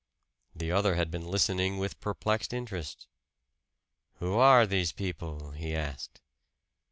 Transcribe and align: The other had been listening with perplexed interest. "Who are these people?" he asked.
The 0.55 0.71
other 0.71 0.95
had 0.95 1.11
been 1.11 1.27
listening 1.29 1.77
with 1.77 1.99
perplexed 1.99 2.53
interest. 2.53 3.05
"Who 4.15 4.33
are 4.33 4.65
these 4.65 4.91
people?" 4.91 5.51
he 5.51 5.75
asked. 5.75 6.21